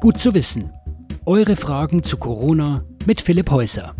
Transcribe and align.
Gut 0.00 0.18
zu 0.18 0.32
wissen. 0.32 0.72
Eure 1.26 1.56
Fragen 1.56 2.02
zu 2.02 2.16
Corona 2.16 2.86
mit 3.04 3.20
Philipp 3.20 3.50
Häuser. 3.50 3.94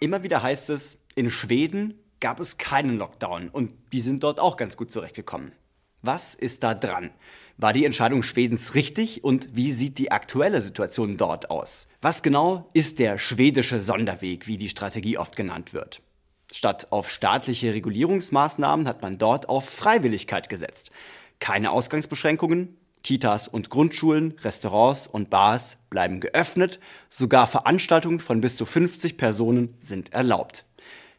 Immer 0.00 0.24
wieder 0.24 0.42
heißt 0.42 0.68
es, 0.70 0.98
in 1.14 1.30
Schweden 1.30 1.94
gab 2.18 2.40
es 2.40 2.58
keinen 2.58 2.98
Lockdown 2.98 3.50
und 3.50 3.70
die 3.92 4.00
sind 4.00 4.24
dort 4.24 4.40
auch 4.40 4.56
ganz 4.56 4.76
gut 4.76 4.90
zurechtgekommen. 4.90 5.52
Was 6.02 6.34
ist 6.34 6.64
da 6.64 6.74
dran? 6.74 7.10
War 7.56 7.72
die 7.72 7.84
Entscheidung 7.84 8.24
Schwedens 8.24 8.74
richtig 8.74 9.22
und 9.22 9.50
wie 9.54 9.70
sieht 9.70 9.96
die 9.98 10.10
aktuelle 10.10 10.60
Situation 10.60 11.16
dort 11.16 11.48
aus? 11.48 11.86
Was 12.02 12.24
genau 12.24 12.68
ist 12.72 12.98
der 12.98 13.16
schwedische 13.16 13.80
Sonderweg, 13.80 14.48
wie 14.48 14.58
die 14.58 14.70
Strategie 14.70 15.18
oft 15.18 15.36
genannt 15.36 15.72
wird? 15.72 16.02
Statt 16.52 16.88
auf 16.90 17.08
staatliche 17.08 17.74
Regulierungsmaßnahmen 17.74 18.88
hat 18.88 19.02
man 19.02 19.18
dort 19.18 19.48
auf 19.48 19.68
Freiwilligkeit 19.68 20.48
gesetzt. 20.48 20.90
Keine 21.38 21.70
Ausgangsbeschränkungen, 21.70 22.76
Kitas 23.02 23.48
und 23.48 23.70
Grundschulen, 23.70 24.34
Restaurants 24.42 25.06
und 25.06 25.30
Bars 25.30 25.78
bleiben 25.90 26.20
geöffnet, 26.20 26.80
sogar 27.08 27.46
Veranstaltungen 27.46 28.20
von 28.20 28.40
bis 28.40 28.56
zu 28.56 28.66
50 28.66 29.16
Personen 29.16 29.74
sind 29.80 30.12
erlaubt. 30.12 30.64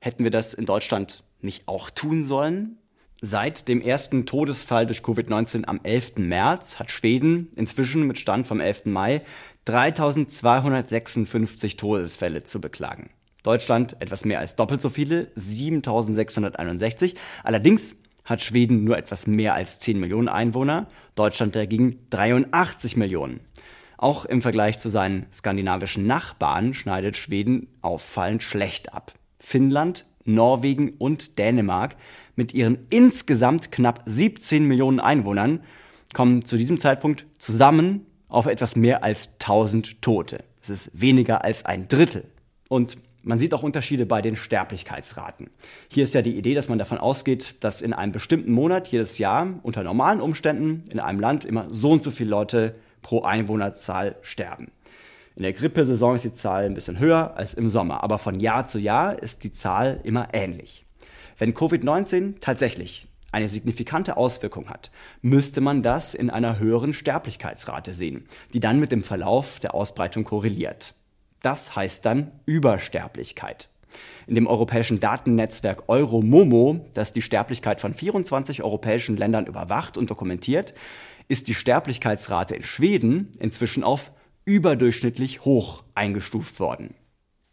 Hätten 0.00 0.24
wir 0.24 0.30
das 0.30 0.54
in 0.54 0.66
Deutschland 0.66 1.24
nicht 1.40 1.68
auch 1.68 1.90
tun 1.90 2.24
sollen? 2.24 2.78
Seit 3.22 3.68
dem 3.68 3.82
ersten 3.82 4.24
Todesfall 4.24 4.86
durch 4.86 5.00
Covid-19 5.00 5.66
am 5.66 5.80
11. 5.82 6.12
März 6.16 6.78
hat 6.78 6.90
Schweden 6.90 7.52
inzwischen 7.54 8.06
mit 8.06 8.18
Stand 8.18 8.46
vom 8.46 8.60
11. 8.60 8.86
Mai 8.86 9.20
3256 9.66 11.76
Todesfälle 11.76 12.44
zu 12.44 12.62
beklagen. 12.62 13.10
Deutschland 13.42 14.00
etwas 14.00 14.24
mehr 14.24 14.38
als 14.38 14.56
doppelt 14.56 14.80
so 14.80 14.88
viele, 14.88 15.30
7661. 15.34 17.14
Allerdings 17.42 17.96
hat 18.24 18.42
Schweden 18.42 18.84
nur 18.84 18.96
etwas 18.96 19.26
mehr 19.26 19.54
als 19.54 19.78
10 19.78 19.98
Millionen 19.98 20.28
Einwohner, 20.28 20.86
Deutschland 21.14 21.54
dagegen 21.56 21.98
83 22.10 22.96
Millionen. 22.96 23.40
Auch 23.98 24.24
im 24.24 24.40
Vergleich 24.40 24.78
zu 24.78 24.88
seinen 24.88 25.26
skandinavischen 25.32 26.06
Nachbarn 26.06 26.72
schneidet 26.72 27.16
Schweden 27.16 27.68
auffallend 27.82 28.42
schlecht 28.42 28.94
ab. 28.94 29.12
Finnland 29.38 30.06
Norwegen 30.24 30.94
und 30.98 31.38
Dänemark 31.38 31.96
mit 32.36 32.54
ihren 32.54 32.86
insgesamt 32.90 33.72
knapp 33.72 34.02
17 34.06 34.66
Millionen 34.66 35.00
Einwohnern 35.00 35.60
kommen 36.12 36.44
zu 36.44 36.56
diesem 36.56 36.78
Zeitpunkt 36.78 37.26
zusammen 37.38 38.06
auf 38.28 38.46
etwas 38.46 38.76
mehr 38.76 39.02
als 39.04 39.30
1000 39.40 40.02
Tote. 40.02 40.44
Das 40.60 40.70
ist 40.70 40.90
weniger 40.98 41.44
als 41.44 41.64
ein 41.64 41.88
Drittel. 41.88 42.24
Und 42.68 42.98
man 43.22 43.38
sieht 43.38 43.54
auch 43.54 43.62
Unterschiede 43.62 44.06
bei 44.06 44.22
den 44.22 44.36
Sterblichkeitsraten. 44.36 45.50
Hier 45.88 46.04
ist 46.04 46.14
ja 46.14 46.22
die 46.22 46.36
Idee, 46.36 46.54
dass 46.54 46.68
man 46.68 46.78
davon 46.78 46.98
ausgeht, 46.98 47.56
dass 47.60 47.82
in 47.82 47.92
einem 47.92 48.12
bestimmten 48.12 48.52
Monat 48.52 48.88
jedes 48.88 49.18
Jahr 49.18 49.48
unter 49.62 49.82
normalen 49.82 50.20
Umständen 50.20 50.84
in 50.90 51.00
einem 51.00 51.20
Land 51.20 51.44
immer 51.44 51.66
so 51.70 51.90
und 51.90 52.02
so 52.02 52.10
viele 52.10 52.30
Leute 52.30 52.74
pro 53.02 53.22
Einwohnerzahl 53.22 54.16
sterben. 54.22 54.70
In 55.36 55.42
der 55.42 55.52
Grippesaison 55.52 56.16
ist 56.16 56.24
die 56.24 56.32
Zahl 56.32 56.64
ein 56.64 56.74
bisschen 56.74 56.98
höher 56.98 57.36
als 57.36 57.54
im 57.54 57.68
Sommer, 57.70 58.02
aber 58.02 58.18
von 58.18 58.38
Jahr 58.40 58.66
zu 58.66 58.78
Jahr 58.78 59.18
ist 59.22 59.44
die 59.44 59.52
Zahl 59.52 60.00
immer 60.02 60.28
ähnlich. 60.32 60.84
Wenn 61.38 61.54
Covid-19 61.54 62.40
tatsächlich 62.40 63.08
eine 63.32 63.48
signifikante 63.48 64.16
Auswirkung 64.16 64.68
hat, 64.68 64.90
müsste 65.22 65.60
man 65.60 65.82
das 65.82 66.14
in 66.14 66.30
einer 66.30 66.58
höheren 66.58 66.92
Sterblichkeitsrate 66.92 67.94
sehen, 67.94 68.26
die 68.52 68.60
dann 68.60 68.80
mit 68.80 68.92
dem 68.92 69.02
Verlauf 69.02 69.60
der 69.60 69.74
Ausbreitung 69.74 70.24
korreliert. 70.24 70.94
Das 71.42 71.74
heißt 71.74 72.04
dann 72.04 72.32
Übersterblichkeit. 72.46 73.68
In 74.26 74.34
dem 74.34 74.46
europäischen 74.46 75.00
Datennetzwerk 75.00 75.88
Euromomo, 75.88 76.86
das 76.94 77.12
die 77.12 77.22
Sterblichkeit 77.22 77.80
von 77.80 77.94
24 77.94 78.62
europäischen 78.62 79.16
Ländern 79.16 79.46
überwacht 79.46 79.96
und 79.96 80.10
dokumentiert, 80.10 80.74
ist 81.28 81.48
die 81.48 81.54
Sterblichkeitsrate 81.54 82.54
in 82.54 82.62
Schweden 82.62 83.32
inzwischen 83.38 83.82
auf 83.82 84.12
überdurchschnittlich 84.44 85.44
hoch 85.44 85.84
eingestuft 85.94 86.60
worden. 86.60 86.94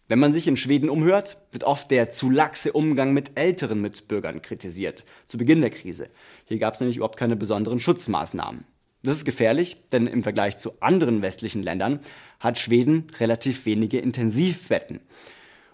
Wenn 0.09 0.19
man 0.19 0.31
sich 0.31 0.47
in 0.47 0.55
Schweden 0.55 0.89
umhört, 0.89 1.37
wird 1.51 1.65
oft 1.65 1.91
der 1.91 2.09
zu 2.09 2.29
laxe 2.29 2.71
Umgang 2.71 3.13
mit 3.13 3.37
älteren 3.37 3.81
Mitbürgern 3.81 4.41
kritisiert, 4.41 5.03
zu 5.25 5.37
Beginn 5.37 5.59
der 5.59 5.69
Krise. 5.69 6.09
Hier 6.45 6.59
gab 6.59 6.75
es 6.75 6.79
nämlich 6.79 6.97
überhaupt 6.97 7.19
keine 7.19 7.35
besonderen 7.35 7.79
Schutzmaßnahmen. 7.79 8.63
Das 9.03 9.17
ist 9.17 9.25
gefährlich, 9.25 9.77
denn 9.91 10.07
im 10.07 10.23
Vergleich 10.23 10.57
zu 10.57 10.73
anderen 10.81 11.21
westlichen 11.21 11.63
Ländern 11.63 11.99
hat 12.39 12.57
Schweden 12.57 13.07
relativ 13.19 13.65
wenige 13.65 13.99
Intensivbetten. 13.99 15.01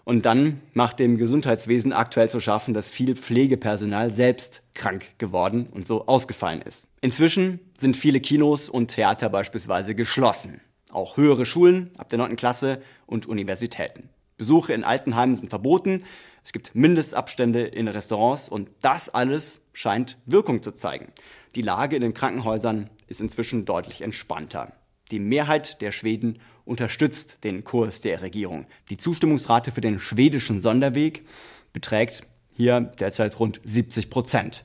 Und 0.04 0.26
dann 0.26 0.60
macht 0.74 0.98
dem 0.98 1.16
Gesundheitswesen 1.16 1.94
aktuell 1.94 2.28
zu 2.28 2.38
schaffen, 2.38 2.74
dass 2.74 2.90
viel 2.90 3.16
Pflegepersonal 3.16 4.12
selbst 4.12 4.62
krank 4.74 5.06
geworden 5.18 5.66
und 5.72 5.86
so 5.86 6.06
ausgefallen 6.06 6.60
ist. 6.60 6.88
Inzwischen 7.00 7.60
sind 7.72 7.96
viele 7.96 8.20
Kinos 8.20 8.68
und 8.68 8.88
Theater 8.88 9.30
beispielsweise 9.30 9.94
geschlossen 9.94 10.60
auch 10.94 11.16
höhere 11.16 11.44
Schulen 11.44 11.90
ab 11.98 12.08
der 12.08 12.18
9. 12.18 12.36
Klasse 12.36 12.80
und 13.06 13.26
Universitäten. 13.26 14.08
Besuche 14.36 14.72
in 14.72 14.84
Altenheimen 14.84 15.34
sind 15.34 15.48
verboten, 15.48 16.04
es 16.44 16.52
gibt 16.52 16.74
Mindestabstände 16.74 17.62
in 17.62 17.88
Restaurants 17.88 18.48
und 18.50 18.68
das 18.82 19.08
alles 19.08 19.60
scheint 19.72 20.18
Wirkung 20.26 20.62
zu 20.62 20.72
zeigen. 20.72 21.12
Die 21.54 21.62
Lage 21.62 21.96
in 21.96 22.02
den 22.02 22.12
Krankenhäusern 22.12 22.90
ist 23.06 23.22
inzwischen 23.22 23.64
deutlich 23.64 24.02
entspannter. 24.02 24.72
Die 25.10 25.20
Mehrheit 25.20 25.80
der 25.80 25.92
Schweden 25.92 26.38
unterstützt 26.64 27.44
den 27.44 27.64
Kurs 27.64 28.00
der 28.00 28.22
Regierung. 28.22 28.66
Die 28.90 28.96
Zustimmungsrate 28.96 29.70
für 29.70 29.80
den 29.80 29.98
schwedischen 29.98 30.60
Sonderweg 30.60 31.26
beträgt 31.72 32.24
hier 32.52 32.80
derzeit 32.80 33.38
rund 33.38 33.60
70 33.64 34.10
Prozent. 34.10 34.64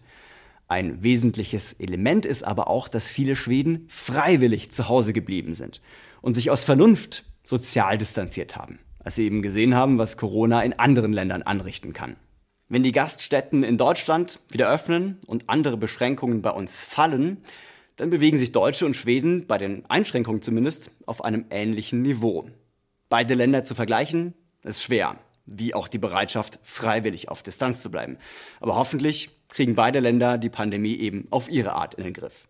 Ein 0.67 1.03
wesentliches 1.03 1.73
Element 1.73 2.25
ist 2.25 2.43
aber 2.43 2.67
auch, 2.67 2.87
dass 2.87 3.09
viele 3.09 3.35
Schweden 3.35 3.85
freiwillig 3.89 4.71
zu 4.71 4.87
Hause 4.87 5.13
geblieben 5.13 5.55
sind 5.55 5.81
und 6.21 6.35
sich 6.35 6.51
aus 6.51 6.63
Vernunft 6.63 7.25
sozial 7.43 7.97
distanziert 7.97 8.55
haben, 8.55 8.79
als 8.99 9.15
sie 9.15 9.25
eben 9.25 9.41
gesehen 9.41 9.75
haben, 9.75 9.97
was 9.97 10.17
Corona 10.17 10.61
in 10.61 10.73
anderen 10.73 11.13
Ländern 11.13 11.41
anrichten 11.41 11.93
kann. 11.93 12.17
Wenn 12.67 12.83
die 12.83 12.91
Gaststätten 12.91 13.63
in 13.63 13.77
Deutschland 13.77 14.39
wieder 14.51 14.71
öffnen 14.71 15.17
und 15.25 15.49
andere 15.49 15.77
Beschränkungen 15.77 16.41
bei 16.41 16.51
uns 16.51 16.83
fallen, 16.83 17.37
dann 17.95 18.09
bewegen 18.09 18.37
sich 18.37 18.51
Deutsche 18.51 18.85
und 18.85 18.95
Schweden 18.95 19.47
bei 19.47 19.57
den 19.57 19.85
Einschränkungen 19.89 20.41
zumindest 20.41 20.91
auf 21.05 21.23
einem 21.23 21.45
ähnlichen 21.49 22.01
Niveau. 22.01 22.49
Beide 23.09 23.33
Länder 23.33 23.63
zu 23.63 23.75
vergleichen, 23.75 24.33
ist 24.63 24.83
schwer 24.83 25.17
wie 25.49 25.73
auch 25.73 25.87
die 25.87 25.97
Bereitschaft, 25.97 26.59
freiwillig 26.63 27.29
auf 27.29 27.43
Distanz 27.43 27.81
zu 27.81 27.91
bleiben. 27.91 28.17
Aber 28.59 28.75
hoffentlich 28.75 29.29
kriegen 29.49 29.75
beide 29.75 29.99
Länder 29.99 30.37
die 30.37 30.49
Pandemie 30.49 30.95
eben 30.95 31.27
auf 31.31 31.49
ihre 31.49 31.73
Art 31.73 31.95
in 31.95 32.03
den 32.03 32.13
Griff. 32.13 32.47